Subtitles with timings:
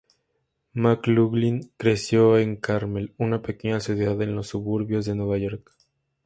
[0.73, 5.71] McLaughlin creció en Carmel, una pequeña ciudad en los suburbios de Nueva York.